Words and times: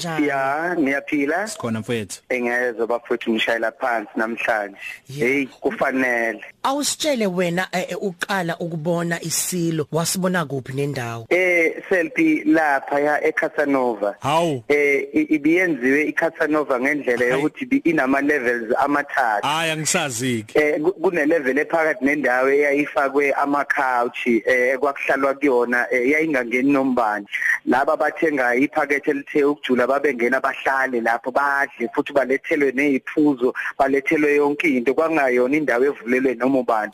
kanjani? 0.00 0.26
Ya 0.28 0.74
niyaphila 0.78 1.48
sikhona 1.48 1.80
mfowethu 1.80 2.20
engezwe 2.28 2.86
bafuthu 2.86 3.30
ngishayela 3.32 3.72
phansi 3.72 4.10
namhlanje. 4.16 4.76
Yeah. 5.08 5.28
hey 5.30 5.46
kufanele. 5.46 6.44
Awusitshele 6.62 7.26
wena 7.26 7.68
eh, 7.72 7.86
eh, 7.88 8.02
uqala 8.02 8.58
ukubona 8.58 9.22
isilo. 9.22 9.86
Wasibona 9.92 10.44
kuphi 10.44 10.72
nendawo? 10.72 11.26
Eh 11.30 11.82
selfie 11.88 12.42
lapha 12.44 13.00
ya 13.00 13.24
eCasanova. 13.24 14.14
Hawu. 14.20 14.62
Eh 14.68 15.08
i- 15.14 15.22
ibiyenziwe 15.34 16.02
iCasanova 16.08 16.80
ngendlela 16.80 17.18
Hayi. 17.18 17.30
yokuthi 17.30 17.64
ibi- 17.64 17.82
inama 17.90 18.20
levels 18.20 18.74
amathathu. 18.78 19.46
Hayi 19.46 19.70
angisaziki 19.70 20.58
eh 20.58 20.80
ku- 20.80 20.92
kune 20.92 21.26
level 21.26 21.58
ephakathi 21.58 22.04
nendawo 22.04 22.48
eyayifakwe 22.50 23.32
ama 23.32 23.64
couch 23.64 24.26
eh 24.26 24.78
kwakuhlalwa 24.78 25.34
kuyona 25.34 25.86
eh, 25.90 26.10
yayingangeni 26.10 26.72
nombani 26.72 27.26
laba 27.66 27.96
bathenga 27.96 28.54
iphakethe 28.54 29.10
elithe 29.10 29.44
ukujula 29.44 29.85
babengena 29.86 30.40
bahlale 30.40 31.00
lapho 31.00 31.30
badle 31.30 31.88
futhi 31.94 32.12
balethelwe 32.12 32.72
neziphuzo 32.72 33.54
balethelwe 33.78 34.34
yonke 34.36 34.68
into 34.68 34.94
kwangayona 34.94 35.56
indawo 35.56 35.84
evulelwe 35.84 36.34
noma 36.34 36.58
ubani. 36.58 36.92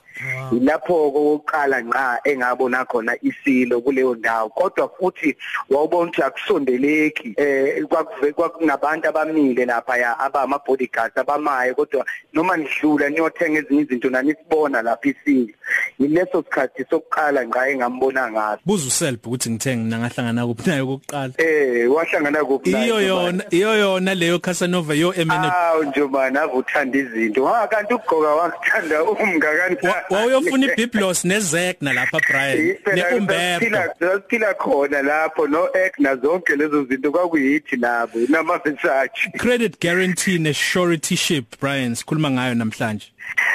Ilapho 0.52 1.10
kokuqala 1.10 1.80
nqa 1.80 2.20
engabona 2.24 2.84
khona 2.84 3.16
isilo 3.22 3.80
kuleyo 3.80 4.14
ndawo 4.14 4.48
kodwa 4.48 4.88
futhi 4.98 5.36
wawubona 5.70 6.02
ukuthi 6.02 6.22
akusondeleki 6.22 7.34
eh 7.36 7.84
kwakuve 7.84 8.32
kwakunabantu 8.32 9.08
abamile 9.08 9.64
lapha 9.64 9.96
ya 9.96 10.18
abama 10.18 10.58
bodyguards 10.58 11.16
abamaye 11.16 11.74
kodwa 11.74 12.04
noma 12.32 12.56
nidlula 12.56 13.08
niyothenga 13.08 13.58
ezinye 13.58 13.82
izinto 13.82 14.10
nanisibona 14.10 14.82
lapha 14.82 15.08
isilo. 15.08 15.54
Yileso 15.98 16.42
sikhathi 16.42 16.84
sokuqala 16.90 17.44
nqa 17.44 17.68
engambona 17.68 18.30
ngaso. 18.30 18.62
Buza 18.66 18.86
uselb 18.86 19.26
ukuthi 19.26 19.50
ngithenge 19.50 19.84
mina 19.84 19.98
ngahlangana 19.98 20.46
kuphi 20.46 20.70
nayo 20.70 20.86
kokuqala 20.86 21.32
eh 21.38 21.92
wahlangana 21.92 22.44
kuphi 22.44 22.70
naye, 22.86 23.04
iyo 23.04 23.14
Njomani? 23.14 23.26
yona 23.26 23.44
iyo 23.50 23.74
yona 23.78 24.14
leyo 24.14 24.38
Casanova 24.38 24.94
yo 24.94 25.14
emene 25.14 25.46
Awu 25.52 25.84
Njomani 25.84 26.38
ave 26.38 26.52
uthanda 26.52 26.98
izinto. 26.98 27.46
Ha 27.46 27.66
kanti 27.68 27.94
ukugqoka 27.94 28.28
wakuthanda 28.28 29.04
umngakanjani 29.04 29.76
wawuyofuna 30.10 30.66
ibiblos 30.72 31.24
nezek 31.24 31.82
nalapha 31.82 32.20
Brian? 32.28 32.76
Neumberto. 32.94 33.78
Siphila 33.98 34.54
khona 34.54 35.02
lapho 35.02 35.46
no 35.48 35.68
egg 35.74 35.92
na 35.98 36.16
zonke 36.16 36.56
lezo 36.56 36.84
zinto 36.84 37.10
kwakuyithi 37.12 37.76
labo 37.76 38.18
nama 38.28 38.58
Versace 38.58 39.30
credit 39.38 39.80
guarantee 39.80 40.38
ne 40.38 40.52
surety 40.52 41.16
ship 41.16 41.44
Brian 41.60 41.94
sikhuluma 41.94 42.30
ngayo 42.30 42.54
namhlanje. 42.54 43.06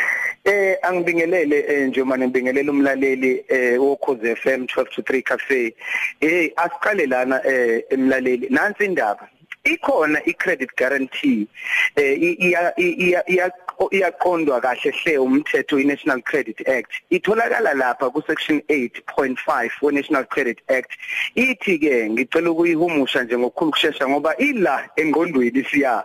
Eh 0.47 0.77
angibingelele 0.81 1.65
eh, 1.67 1.87
njengoba 1.87 2.17
ngibingelela 2.17 2.71
umlaleli 2.71 3.43
eh 3.49 3.81
wokhoze 3.81 4.35
FM 4.35 4.63
12 4.63 4.85
to 4.95 5.01
3 5.01 5.21
cafe. 5.21 5.75
Eh 6.21 6.51
asiqale 6.55 7.05
lana 7.05 7.41
eh 7.45 7.83
emlaleli. 7.89 8.47
Nansi 8.49 8.85
indaba. 8.85 9.27
Ikhona 9.63 10.19
i-credit 10.25 10.69
guarantee 10.77 11.47
eh 11.95 12.15
iya 12.21 12.73
iya 12.77 13.23
iya 13.27 13.51
iyaqondwa 13.91 14.61
kahle 14.61 14.91
hle 14.91 15.17
umthetho 15.17 15.79
iNational 15.79 16.21
Credit 16.21 16.67
Act 16.69 16.91
itholakala 17.11 17.73
lapha 17.73 18.09
ku 18.09 18.21
section 18.27 18.61
8.5 18.69 19.69
we 19.81 19.91
National 19.91 20.23
Credit 20.23 20.59
Act 20.69 20.91
ithi 21.35 21.77
ke 21.79 22.09
ngicela 22.09 22.51
ukuyihumusha 22.51 23.23
nje 23.23 23.37
ngokukhulu 23.37 23.71
kusheshsha 23.71 24.09
ngoba 24.09 24.37
ila 24.37 24.89
engqondweni 24.95 25.63
siya 25.63 26.03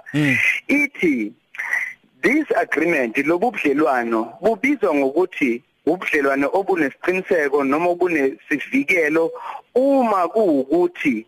ithi 0.69 1.33
This 2.23 2.47
agreement 2.57 3.17
lobudlelwano 3.19 4.39
bubizwa 4.41 4.95
ngokuthi 4.95 5.63
ubudlelwano 5.87 6.47
obunesiqiniseko 6.53 7.65
noma 7.65 7.89
obunesivikelo 7.91 9.33
uma 9.75 10.29
kuukuthi 10.29 11.27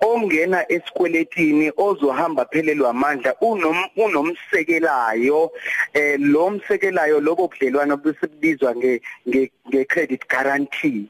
ongena 0.00 0.72
esikweletini 0.72 1.72
ozohamba 1.76 2.44
phelelwa 2.44 2.90
amandla 2.90 3.34
unom 3.40 3.78
unomsekelayo 3.96 5.52
eh 5.94 6.16
lo 6.20 6.50
msekelayo 6.50 7.20
lobo 7.20 7.48
budlelwano 7.48 7.96
besibizwa 7.96 8.76
nge 8.76 9.00
nge 9.28 9.50
nge 9.68 9.84
credit 9.84 10.28
guarantee. 10.28 11.04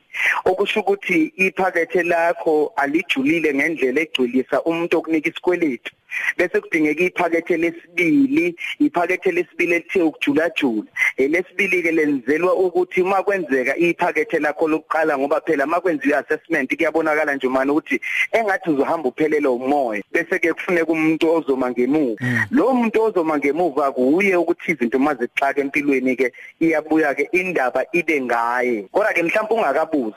Okusho 0.45 0.81
ukuthi 0.81 1.33
iphakethe 1.37 2.03
lakho 2.03 2.73
alijulile 2.77 3.55
ngendlela 3.55 4.01
egcwilisa 4.01 4.63
umuntu 4.63 4.99
okunika 4.99 5.29
isikweletu. 5.29 5.93
Bese 6.37 6.61
kudingeka 6.61 7.05
iphakethe 7.05 7.57
lesibili 7.57 8.57
iphakethe 8.79 9.31
lesibili 9.33 9.75
elithe 9.75 10.03
ukujula 10.03 10.51
jula 10.51 10.91
elesibili 11.17 11.83
ke 11.83 11.93
lenzelwa 11.93 12.55
ukuthi 12.55 13.03
uma 13.03 13.23
kwenzeka 13.23 13.77
iphakethe 13.77 14.39
lakho 14.39 14.69
lokuqala 14.69 15.19
ngoba 15.19 15.41
phela 15.41 15.65
uma 15.65 15.81
kwenziwa 15.81 16.19
assessment 16.19 16.77
kuyabonakala 16.77 17.35
nje 17.35 17.49
manje 17.49 17.73
ukuthi 17.73 18.01
engathi 18.33 18.66
uzohamba 18.71 19.09
uphelele 19.09 19.49
umoya 19.49 20.03
bese 20.13 20.39
ke 20.39 20.53
kufuneka 20.53 20.93
umuntu 20.93 21.31
ozoma 21.31 21.71
ngemuva. 21.71 22.17
Lo 22.51 22.75
muntu 22.75 23.03
ozoma 23.03 23.39
ngemuva 23.39 23.93
kuye 23.93 24.37
ukuthi 24.37 24.73
izinto 24.73 24.99
mazixaka 24.99 25.61
empilweni 25.61 26.17
ke 26.17 26.33
iyabuya 26.61 27.15
ke 27.15 27.29
indaba 27.33 27.85
ibe 27.93 28.21
ngaye. 28.21 28.83
Kodwa 28.93 29.13
ke 29.13 29.23
mhlawumbe 29.23 29.55
ungakabuzi 29.55 30.17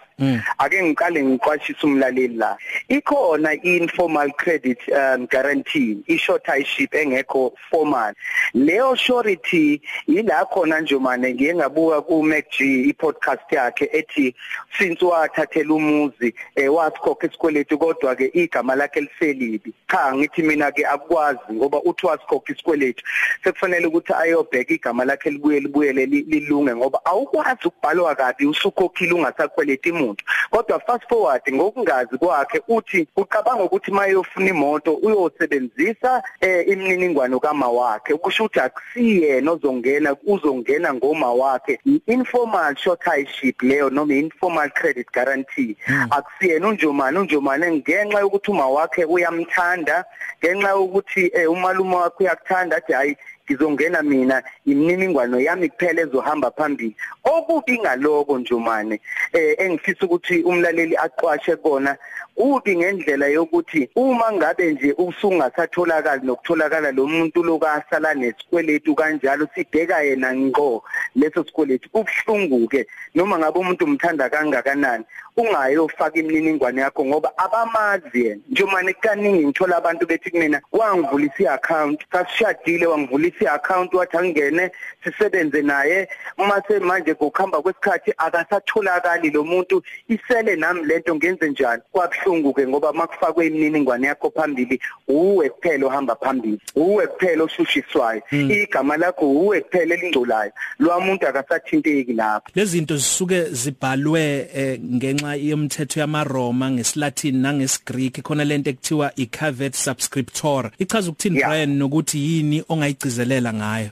ake 0.58 0.84
ngiqale 0.84 1.24
ngiqwashisa 1.24 1.88
umlaleli 1.88 2.36
la. 2.36 2.58
Ikhona 2.90 3.54
informal 3.64 4.32
credit 4.32 4.80
um, 4.92 5.28
guarantee 5.28 5.98
ishortship 6.08 6.94
engekho 6.94 7.54
formal. 7.72 8.14
Leyo 8.54 8.96
surety 8.96 9.82
ila 10.08 10.46
khona 10.46 10.80
nje 10.82 10.98
manje 10.98 11.34
ngiye 11.34 11.56
ngabuka 11.56 12.02
ku 12.02 12.24
MacG 12.24 12.60
i-podcast 12.62 13.52
yakhe 13.52 13.90
ethi 13.94 14.36
since 14.78 15.06
wathathela 15.06 15.74
umuzi 15.74 16.34
eh, 16.56 16.74
wasikhokha 16.74 17.28
isikweletu 17.28 17.78
kodwa 17.78 18.16
ke 18.16 18.32
igama 18.34 18.76
lakhe 18.76 19.02
liselibi. 19.02 19.74
Cha 19.92 20.16
ngithi 20.16 20.44
mina 20.44 20.72
ke 20.72 20.86
akwazi 20.86 21.40
ngoba 21.54 21.82
uthi 21.84 22.06
wasikhokha 22.06 22.54
isikweletu. 22.54 23.04
Sekufanele 23.44 23.88
ukuthi 23.88 24.14
ayobheka 24.14 24.74
igama 24.74 25.06
lakhe 25.06 25.30
libuye 25.30 25.60
libuyele 25.60 26.06
li- 26.06 26.22
lilunge 26.28 26.76
ngoba 26.76 27.06
awukwazi 27.06 27.60
ukubhalwa 27.68 28.16
kabi 28.16 28.46
usukhokhile 28.46 29.14
ungasakweleti 29.14 29.90
imuntu 29.90 30.26
kodwa 30.50 30.80
fast 30.80 31.08
forward 31.10 31.42
ngokungazi 31.54 32.18
kwakhe 32.18 32.62
uthi 32.68 33.08
uqabanga 33.18 33.64
ukuthi 33.64 33.92
mayofuna 33.92 34.50
imoto 34.50 34.94
uyosebenzisa 34.94 36.24
eh, 36.42 36.68
imininingwane 36.68 37.40
kama 37.40 37.68
wakhe. 37.68 38.14
Ukusho 38.14 38.39
ukuthi 38.44 38.60
akusiyena 38.60 39.52
ozongena 39.52 40.16
uzongena 40.26 40.94
ngoma 40.94 41.34
wakhe. 41.34 41.80
Informal 42.08 42.76
shortship 42.76 43.62
leyo 43.62 43.90
noma 43.90 44.14
informal 44.14 44.70
credit 44.70 45.08
guarantee 45.12 45.76
akusiyena 46.10 46.68
unjomani 46.68 47.18
unjomani 47.18 47.78
ngenxa 47.78 48.20
yokuthi 48.20 48.52
uma 48.52 48.68
wakhe 48.70 49.06
uyamthanda 49.06 50.06
ngenxa 50.44 50.70
yokuthi 50.70 51.32
eh, 51.34 51.52
umalume 51.52 51.96
wakhe 51.96 52.24
uyakuthanda 52.24 52.78
athi 52.78 52.94
hayi 52.94 53.18
ngizongena 53.50 54.02
mina 54.04 54.44
imininingwane 54.66 55.44
yami 55.44 55.70
kuphela 55.70 56.02
ezohamba 56.02 56.52
phambili. 56.52 56.96
Okubi 57.24 57.80
ngaloko 57.80 58.38
njomane 58.38 59.02
eh 59.34 59.56
engifisa 59.58 60.06
ukuthi 60.06 60.44
umlaleli 60.44 60.96
aqwashe 60.98 61.56
kona 61.56 61.98
kubi 62.36 62.78
ngendlela 62.78 63.28
yokuthi 63.28 63.90
uma 63.96 64.32
ngabe 64.32 64.72
nje 64.72 64.94
usungasatholakala 64.98 66.22
nokutholakala 66.24 66.92
lo 66.92 67.08
muntu 67.08 67.44
lokasala 67.44 68.14
nesikweletu 68.14 68.96
kanjalo 68.96 69.48
sibheka 69.56 70.04
yena 70.04 70.34
ngqo 70.34 70.84
leso 71.16 71.44
sikweletu 71.44 71.90
kubhlungu 71.90 72.68
ke 72.68 72.88
noma 73.16 73.40
ngabe 73.40 73.60
umuntu 73.60 73.86
umthanda 73.86 74.30
kangakanani 74.30 75.04
ungayofaka 75.38 76.20
imininingwane 76.20 76.82
yakho 76.82 77.06
ngoba 77.06 77.38
abamazi 77.38 78.26
yena. 78.26 78.42
Njomane 78.50 78.94
kaningi 78.94 79.46
ngithola 79.46 79.78
abantu 79.78 80.08
bethi 80.08 80.32
kumina 80.32 80.62
wangivulisa 80.72 81.44
iaccount 81.44 82.00
sasishadile 82.12 82.86
wangivulisa 82.86 83.39
iaccount 83.42 83.94
wathi 83.94 84.18
angene 84.18 84.72
sisebenze 85.04 85.62
naye. 85.62 86.08
Uma 86.38 86.62
semanje 86.68 87.12
ngokuhamba 87.14 87.62
kwesikhathi 87.62 88.14
akasatholakali 88.18 89.30
lo 89.30 89.44
muntu 89.44 89.84
isele 90.10 90.56
nami 90.56 90.86
lento 90.86 91.16
ngenze 91.16 91.50
njani? 91.50 91.82
Kwabhlungu 91.92 92.54
ke 92.54 92.68
ngoba 92.68 92.94
makufakwe 92.94 93.48
imininingwane 93.48 94.08
yakho 94.08 94.32
phambili 94.36 94.82
uwe 95.08 95.50
kuphela 95.50 95.86
ohamba 95.88 96.16
phambili 96.16 96.60
uwe 96.76 97.08
kuphela 97.08 97.44
oshushiswayo. 97.44 98.22
Igama 98.32 98.98
lakho 98.98 99.32
uwe 99.32 99.62
kuphela 99.62 99.96
elingcolayo. 99.96 100.52
Lo 100.80 101.00
muntu 101.00 101.28
akasathinteki 101.28 102.14
lapho. 102.14 102.52
Lezi 102.56 102.72
zinto 102.72 102.98
zisuke 102.98 103.44
zibhalwe 103.44 104.50
eh, 104.56 104.80
ngenxa 104.80 105.36
yomthetho 105.36 106.00
yamaRoma 106.00 106.72
ngesiLatin 106.72 107.42
nangesiGreek 107.42 108.22
khona 108.22 108.44
lento 108.44 108.70
ekuthiwa 108.70 109.12
icaveat 109.16 109.74
subscriptor. 109.74 110.72
Ichaza 110.80 111.10
ukuthini 111.10 111.40
Yeah. 111.40 111.50
Brian 111.50 111.78
nokuthi 111.78 112.18
yini 112.20 112.64
ongayigcizelela 112.70 113.29
ukuvuselela 113.30 113.54
ngayo? 113.54 113.90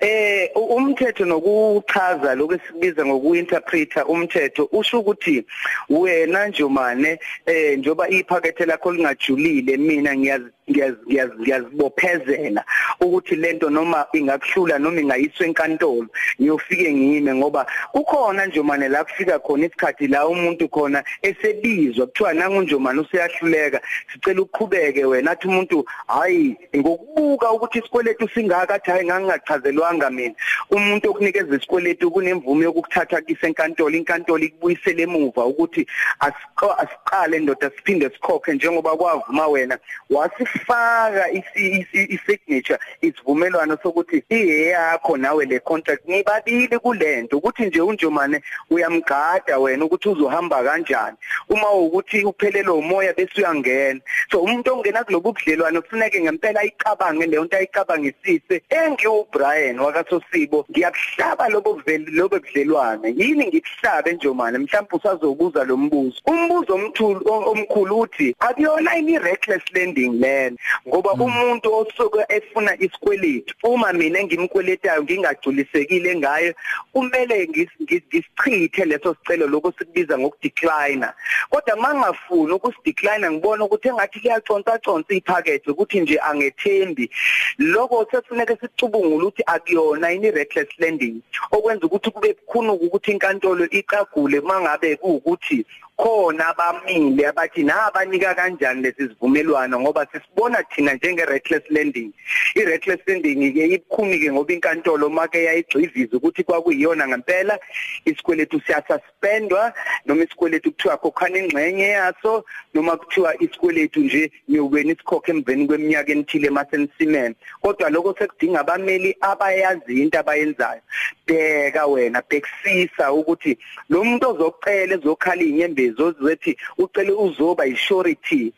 Eh 0.00 0.50
umthetho 0.56 1.24
nokuchaza 1.24 2.34
lokusikubiza 2.34 3.06
ngokuinterpreter 3.06 4.04
umthetho 4.08 4.68
usho 4.72 5.00
ukuthi 5.00 5.44
wena 5.88 6.46
njomane 6.46 7.18
eh 7.46 7.78
njoba 7.78 8.08
iphakethe 8.08 8.66
lakho 8.66 8.92
lingajulile 8.92 9.76
mina 9.76 10.16
ngiyazi 10.16 10.50
ngiyazibophezela 10.70 12.64
ukuthi 13.00 13.36
lento 13.36 13.70
noma 13.70 14.06
ingakuhlula 14.12 14.78
noma 14.78 15.00
ingayiswa 15.00 15.46
enkantolo 15.46 16.06
ngiyofike 16.40 16.94
ngime 16.94 17.34
ngoba 17.34 17.66
kukhona 17.92 18.46
nje 18.46 18.62
manje 18.62 18.88
la 18.88 19.04
kufika 19.04 19.38
khona 19.38 19.66
isikhathi 19.66 20.06
la 20.06 20.26
umuntu 20.28 20.68
khona 20.68 21.04
esebizwa. 21.22 22.06
Kuthiwa 22.06 22.34
nangu 22.34 22.62
nje 22.62 22.76
manje 22.76 23.00
useyahluleka 23.00 23.80
sicela 24.12 24.42
uqhubeke 24.42 25.04
wena. 25.04 25.30
Athi 25.30 25.48
umuntu 25.48 25.84
hayi 26.06 26.56
ngokubuka 26.76 27.52
ukuthi 27.52 27.78
isikweletu 27.78 28.28
singaka 28.28 28.74
athi 28.74 28.90
hayi 28.90 29.06
ngangingachazelwanga 29.06 30.10
mina. 30.10 30.34
Umuntu 30.70 31.10
okunikeza 31.10 31.56
isikweletu 31.56 32.10
kunemvume 32.10 32.64
yokukuthatha 32.64 33.20
kise 33.20 33.46
enkantolo 33.46 33.96
inkantolo 33.96 34.44
ikubuyisele 34.44 35.02
emuva 35.02 35.46
ukuthi 35.46 35.86
asiqale 36.20 37.38
ndoda 37.38 37.70
siphinde 37.76 38.10
sikhokhe 38.10 38.52
njengoba 38.52 38.96
kwavuma 38.96 39.46
wena. 39.46 39.78
Wasif 40.10 40.49
faka 40.66 41.30
i-signature 41.30 42.78
isivumelwano 43.00 43.78
sokuthi 43.82 44.24
iyeyakho 44.30 45.16
nawe 45.16 45.44
le 45.44 45.58
contract 45.60 46.08
nibabili 46.08 46.78
kulento 46.78 47.38
ukuthi 47.38 47.66
nje 47.66 47.80
unjomane 47.80 48.42
uyamgada 48.70 49.58
wena 49.58 49.84
ukuthi 49.84 50.08
uzohamba 50.08 50.62
kanjani. 50.64 51.16
Uma 51.48 51.70
ukuthi 51.72 52.24
uphelelwe 52.24 52.74
umoya 52.74 53.12
bese 53.12 53.40
uyangena. 53.40 54.00
So 54.30 54.40
umuntu 54.42 54.72
ongena 54.72 55.04
kulobu 55.04 55.32
budlelwano 55.32 55.82
kufuneke 55.82 56.20
ngempela 56.20 56.60
ayicabange 56.60 57.26
leyo 57.26 57.44
nto 57.44 57.56
ayicabangisise. 57.56 58.62
Engiwu 58.68 59.26
Brian 59.32 59.80
wakasosibo 59.80 60.66
ngiyakuhlaba 60.70 61.48
lobo 61.48 61.72
vele 61.86 62.06
lobo 62.10 62.38
budlelwano 62.38 63.08
yini 63.08 63.46
ngikuhlabe 63.46 64.12
njomane? 64.12 64.58
Mhlawumbe 64.58 64.96
usazobuza 64.96 65.64
lo 65.64 65.76
mbuzo. 65.76 66.20
Umbuzo 66.26 66.74
omkhulu 66.74 67.20
omkhulu 67.26 68.00
uthi 68.00 68.36
akuyona 68.38 68.96
ini 68.96 69.18
reckless 69.18 69.62
lending 69.72 70.20
le? 70.20 70.39
Kuphela 70.40 70.56
ngoba 70.88 71.14
mm. 71.14 71.22
umuntu 71.22 71.74
osuke 71.74 72.24
efuna 72.28 72.74
isikweleti 72.80 73.54
uma 73.62 73.92
mina 73.92 74.22
ngimkweletayo 74.22 75.02
ngingajulisekile 75.02 76.16
ngayo 76.16 76.54
kumele 76.92 77.48
ngisichithe 77.48 78.84
leso 78.84 79.14
sicelo 79.14 79.46
lokho 79.46 79.72
sikubiza 79.78 80.18
ngokudecline 80.18 81.06
kodwa 81.50 81.76
mangafuni 81.76 82.52
ukusidecline 82.52 83.30
ngibona 83.30 83.64
ukuthi 83.64 83.88
engathi 83.88 84.20
kuyaconsa 84.20 84.78
consa 84.78 85.14
iphakethe 85.14 85.70
ukuthi 85.70 86.00
nje 86.00 86.18
angethembi. 86.18 87.10
Lokho 87.58 88.06
sesifuneka 88.10 88.56
sicubungule 88.56 89.24
ukuthi 89.24 89.42
akuyona 89.46 90.12
ini 90.12 90.30
reckless 90.30 90.68
lending 90.78 91.20
okwenza 91.50 91.86
ukuthi 91.86 92.10
kube 92.10 92.34
bukhulu 92.34 92.72
ukuthi 92.72 93.10
inkantolo 93.10 93.64
icagule 93.70 94.40
mangabe 94.40 94.96
kuukuthi 94.96 95.66
khona 96.00 96.48
abamile 96.48 97.26
abathi 97.26 97.62
nabanika 97.62 98.34
kanjani 98.34 98.82
lesi 98.82 99.08
sivumelwano? 99.08 99.80
Ngoba 99.80 100.06
sisibona 100.30 100.62
thina 100.62 100.94
njenge 100.94 101.24
reckless 101.24 101.62
lending 101.70 102.12
i 102.56 102.64
reckless 102.64 103.00
lending 103.06 103.52
ke 103.52 103.66
ibukhuni 103.66 104.18
ke 104.18 104.32
ngoba 104.32 104.52
inkantolo 104.52 105.08
make 105.10 105.44
yayigciviza 105.44 106.16
ukuthi 106.16 106.44
kwakuyiyona 106.44 107.08
ngempela. 107.08 107.58
Isikweletu 108.04 108.60
siyasuspendwa 108.66 109.72
noma 110.06 110.24
isikweletu 110.24 110.72
kuthiwa 110.72 110.96
khokhana 110.96 111.38
ingxenye 111.38 111.88
yaso 111.88 112.44
noma 112.74 112.96
kuthiwa 112.96 113.42
isikweletu 113.42 114.00
nje 114.00 114.32
niyobeni 114.48 114.92
isikhokhe 114.92 115.32
emveni 115.32 115.66
kweminyaka 115.66 116.12
emithile 116.12 116.46
emasensimene 116.46 117.34
kodwa 117.62 117.90
lokho 117.90 118.14
sekudinga 118.18 118.60
abameli 118.60 119.16
abayazi 119.20 120.02
into 120.02 120.18
abayenzayo. 120.18 120.80
Bheka 121.26 121.86
wena 121.86 122.22
bhekisisa 122.22 123.12
ukuthi 123.12 123.58
lo 123.88 124.04
muntu 124.04 124.28
ozokucela 124.30 124.94
ezokhala 124.94 125.42
inyembezi 125.42 125.96
zozithi 125.96 126.56
ucela 126.78 127.12
uzoba 127.14 127.64
yisurety 127.64 128.52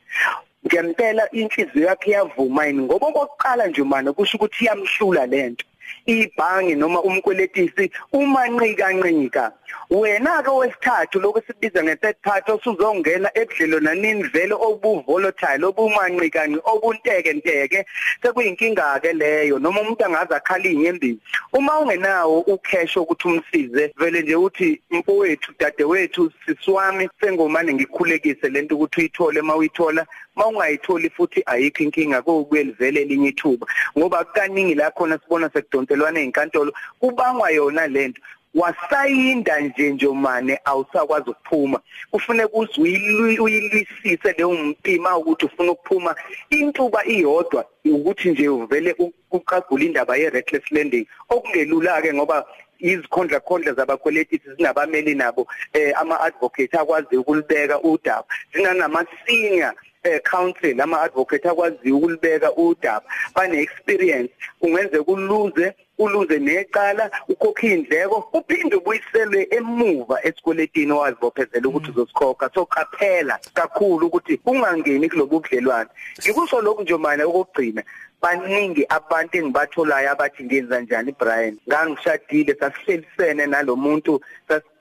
ngempela 0.67 1.31
inhliziyo 1.31 1.87
yakhe 1.89 2.11
yavuma 2.11 2.67
yini? 2.67 2.83
Ngoba 2.83 3.07
okokuqala 3.07 3.67
nje 3.67 3.83
manje 3.83 4.13
kusho 4.13 4.37
ukuthi 4.37 4.65
iyamhlula 4.65 5.27
lento 5.27 5.65
ibhangi 6.07 6.75
noma 6.75 7.03
umkweletisi 7.03 7.91
uma 8.13 8.49
ncika 8.49 8.93
ncika 8.93 9.53
wena 9.91 10.43
ke 10.43 10.51
wesithathu 10.51 11.21
lokusibiza 11.21 11.83
nge-third 11.85 12.17
party 12.23 12.53
osuzongena 12.53 13.29
ebudlelwananini 13.41 14.23
vele 14.33 14.55
obu-volatile 14.55 15.65
obumanqikanqi 15.67 16.59
obunteke 16.73 17.33
nteke 17.33 17.87
sekuyinkinga 18.23 19.01
ke 19.03 19.13
leyo. 19.13 19.59
Noma 19.59 19.81
umuntu 19.81 20.05
angaze 20.05 20.35
akhala 20.35 20.69
inyembezi 20.69 21.19
uma 21.53 21.81
ungenawo 21.81 22.41
ucash 22.41 22.97
ukuthi 22.97 23.29
umsize 23.29 23.93
vele 23.99 24.23
nje 24.23 24.37
uthi 24.37 24.81
mfowethu 24.91 25.53
dadewethu 25.61 26.33
sisiwami 26.47 27.09
sengomane 27.21 27.75
ngikhulekise 27.75 28.49
lento 28.49 28.75
ukuthi 28.75 29.01
uyithole 29.01 29.41
uma 29.41 29.57
uyithola. 29.57 30.07
Mawungayitholi 30.37 31.11
futhi 31.11 31.43
ayikho 31.47 31.83
inkinga 31.83 32.23
kokubuye 32.23 32.65
livele 32.65 33.01
elinye 33.03 33.29
ithuba. 33.29 33.67
Ngoba 33.99 34.25
kaningi 34.25 34.75
la 34.75 34.91
khona 34.91 35.19
sibona 35.19 35.51
sekudonselwana 35.51 36.21
ezinkantolo 36.21 36.73
kubangwa 37.01 37.51
yona 37.51 37.87
lento 37.87 38.21
wasayinda 38.55 39.61
nje 39.61 39.91
njomane 39.91 40.59
awusakwazi 40.65 41.31
ukuphuma. 41.31 41.81
Kufuneka 42.11 42.53
uzuyilwisise 42.53 44.33
leyo 44.33 44.53
mpima 44.53 45.17
ukuthi 45.17 45.47
ufuna 45.47 45.73
ukuphuma. 45.73 46.15
Intuba 46.51 47.07
iyodwa 47.07 47.65
ukuthi 47.85 48.31
nje 48.31 48.49
uvele 48.49 48.97
uqagula 49.31 49.85
indaba 49.85 50.17
ye 50.17 50.31
reckless 50.31 50.71
lending. 50.71 51.07
Okungelula 51.29 52.03
ke 52.03 52.15
ngoba 52.15 52.45
izikhondla 52.79 53.41
khondla 53.41 53.73
zabakweleti 53.73 54.41
sinabameli 54.57 55.15
nabo 55.15 55.47
eh 55.73 55.93
ama 56.01 56.21
advocate 56.21 56.75
akwazi 56.79 57.17
ukulibeka 57.17 57.81
udaba. 57.81 58.25
Zinanama 58.55 59.07
senior 59.27 59.75
eh 60.05 60.21
council 60.23 60.81
ama 60.81 61.03
advocate 61.03 61.49
akwazi 61.49 61.93
ukulibeka 61.93 62.53
udaba. 62.53 63.07
Bane 63.35 63.61
experience 63.61 64.33
ungenze 64.61 65.03
kuluze 65.03 65.75
uluze 65.99 66.39
necala 66.39 67.11
ukhokha 67.29 67.67
indleko 67.67 68.29
uphinde 68.33 68.77
ubuyiselwe 68.77 69.47
emuva 69.51 70.19
esikweletini 70.27 70.93
owazibophezela 70.93 71.69
ukuthi 71.69 71.91
mm. 71.91 71.95
uzosikhokha. 71.97 72.51
So 72.55 72.67
qaphela 72.67 73.39
kakhulu 73.55 74.07
ukuthi 74.07 74.41
ungangeni 74.47 75.09
kulobu 75.09 75.41
budlelwane. 75.41 75.91
Ngikusho 76.21 76.61
lokhu 76.61 76.83
nje 76.83 76.97
manje 76.97 77.25
okugcina 77.25 77.83
baningi 78.23 78.87
abantu 78.89 79.39
engibatholayo 79.39 80.11
abathi 80.11 80.45
ngenza 80.45 80.81
njani 80.81 81.13
Brian? 81.19 81.59
Ngangishadile 81.69 82.55
sasihlelisene 82.55 83.47
nalomuntu 83.47 84.21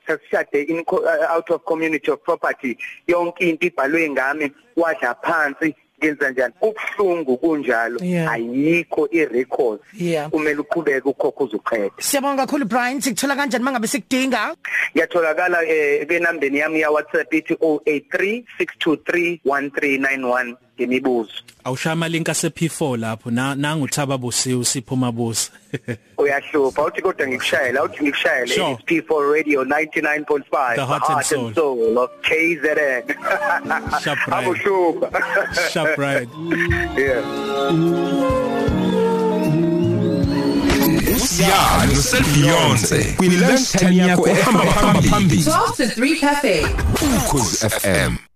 sasishade 0.06 0.68
in 0.68 0.84
out 1.28 1.50
of 1.50 1.64
community 1.64 2.10
of 2.10 2.22
property 2.22 2.76
yonke 3.08 3.40
into 3.40 3.66
ibhalwe 3.66 4.10
ngami 4.10 4.52
wadla 4.76 5.14
phansi 5.22 5.74
ngenza 6.02 6.30
njani? 6.30 6.54
Kubhlungu 6.60 7.36
kunjalo. 7.36 8.00
Ayikho 8.00 9.08
irecord. 9.10 9.80
Kumele 10.30 10.60
uqhubeke 10.60 11.08
ukhokho 11.08 11.44
uzuqeda 11.44 11.90
siyabonga 11.98 12.46
kakhulu 12.46 12.64
Brian. 12.64 13.00
Sikuthola 13.00 13.36
kanjani 13.36 13.64
mangabe 13.64 13.86
sikudinga? 13.86 14.56
Yatholakala 14.94 15.64
eh 15.64 16.04
benambeni 16.06 16.58
yami 16.58 16.80
ya 16.80 16.90
WhatsApp 16.90 17.32
ithi 17.32 17.54
083 17.54 18.44
623 18.58 19.40
1391 19.44 20.56
ngemibuzo. 20.78 21.32
Awushaya 21.64 22.08
link 22.08 22.28
ase 22.28 22.48
P4 22.48 22.96
lapho 22.98 23.30
na 23.30 23.54
nangu 23.54 23.88
Thaba 23.88 24.18
Busiwe 24.18 24.64
sipho 24.64 24.96
mabuza 24.96 25.50
uyahlupha 26.18 26.84
uthi 26.84 27.02
kodwa 27.02 27.28
ngikushayela 27.28 27.84
uthi 27.84 28.02
ngikushayele 28.02 28.54
sure. 28.54 28.78
P4 28.86 29.32
radio 29.32 29.64
99.5 29.64 30.74
the 30.74 30.86
heart, 30.86 31.02
heart 31.02 31.16
and, 31.16 31.24
soul. 31.26 31.46
and 31.46 31.54
soul 31.54 31.98
of 31.98 32.10
KZN 32.22 33.08
sharp 34.02 34.26
right. 34.26 34.44
Abuhlupha 34.44 35.70
sharp 35.70 35.98
right. 35.98 36.28
Yeah. 36.98 37.22
Usiyani 41.16 41.92
uselbeyonce 41.92 43.14
kwi 43.16 43.28
lunch 43.28 43.72
time 43.72 43.96
yakho 43.96 44.28
ehamba 44.28 44.64
phambili. 44.64 45.42
12 45.42 45.76
to 45.76 45.84
3 46.00 46.20
cafe. 46.20 46.66
Ukhozi 47.16 47.68
FM 47.70 48.31